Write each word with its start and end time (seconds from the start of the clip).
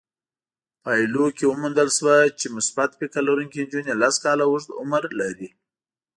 پايلو 0.83 1.25
کې 1.37 1.45
وموندل 1.51 1.89
شوه 1.97 2.15
چې 2.39 2.47
مثبت 2.57 2.89
فکر 2.99 3.19
لرونکې 3.27 3.59
نجونې 3.63 3.93
لس 4.01 4.15
کاله 4.23 4.43
اوږد 4.47 4.69
عمر 4.79 5.03
لري. 5.19 5.49